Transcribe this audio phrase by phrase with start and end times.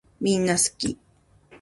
[0.19, 0.97] みんなすき